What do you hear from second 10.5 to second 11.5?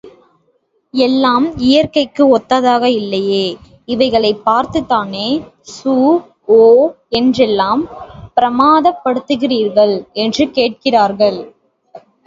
கேட்கிறார்கள்.